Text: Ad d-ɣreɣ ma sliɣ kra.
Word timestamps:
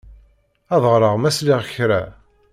Ad 0.75 0.79
d-ɣreɣ 0.83 1.13
ma 1.17 1.31
sliɣ 1.37 1.61
kra. 1.73 2.01